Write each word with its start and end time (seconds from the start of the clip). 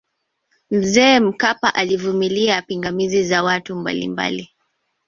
mzee 0.71 1.19
mkapa 1.19 1.75
alivumilia 1.75 2.61
pingamizi 2.61 3.23
za 3.23 3.43
watu 3.43 3.75
mbalimbali 3.75 4.49